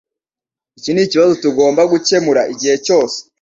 [0.77, 3.17] Icyo nikibazo tugomba gukemura igihe cyose